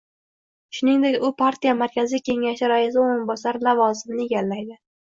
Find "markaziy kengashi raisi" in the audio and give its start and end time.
1.83-3.03